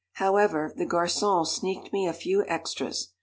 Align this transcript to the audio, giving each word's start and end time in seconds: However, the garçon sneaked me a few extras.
However, 0.13 0.73
the 0.75 0.87
garçon 0.87 1.45
sneaked 1.45 1.93
me 1.93 2.07
a 2.07 2.13
few 2.13 2.43
extras. 2.47 3.09